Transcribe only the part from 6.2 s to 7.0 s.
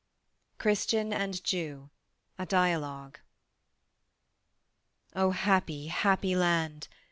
land!